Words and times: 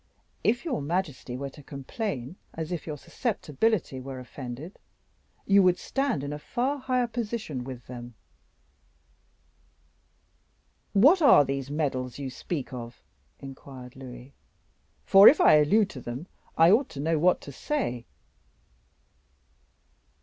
If 0.43 0.65
your 0.65 0.81
majesty 0.81 1.37
were 1.37 1.51
to 1.51 1.61
complain 1.61 2.35
as 2.55 2.71
if 2.71 2.87
your 2.87 2.97
susceptibility 2.97 3.99
were 3.99 4.17
offended, 4.19 4.79
you 5.45 5.61
would 5.61 5.77
stand 5.77 6.23
in 6.23 6.33
a 6.33 6.39
far 6.39 6.79
higher 6.79 7.05
position 7.05 7.63
with 7.63 7.85
them." 7.85 8.15
"What 10.93 11.21
are 11.21 11.45
these 11.45 11.69
medals 11.69 12.17
you 12.17 12.31
speak 12.31 12.73
of?" 12.73 13.03
inquired 13.41 13.95
Louis; 13.95 14.33
"for 15.05 15.27
if 15.27 15.39
I 15.39 15.57
allude 15.57 15.91
to 15.91 16.01
them, 16.01 16.25
I 16.57 16.71
ought 16.71 16.89
to 16.89 16.99
know 16.99 17.19
what 17.19 17.39
to 17.41 17.51
say." 17.51 18.07